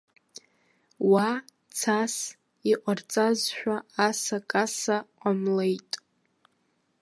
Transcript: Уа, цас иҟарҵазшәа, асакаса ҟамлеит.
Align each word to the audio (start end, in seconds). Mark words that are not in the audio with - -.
Уа, 1.11 1.29
цас 1.77 2.15
иҟарҵазшәа, 2.71 3.75
асакаса 4.07 4.97
ҟамлеит. 5.19 5.91